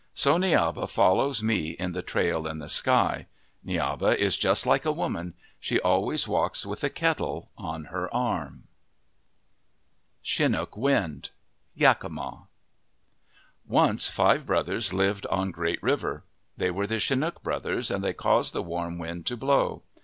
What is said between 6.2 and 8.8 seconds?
walks with a kettle on her arm.